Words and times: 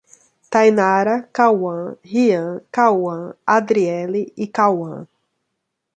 Tainara, 0.49 1.29
Cauã, 1.31 1.95
Rian, 2.03 2.63
Kauan, 2.71 3.35
Adriele 3.45 4.33
e 4.35 4.47
Kauã 4.47 5.07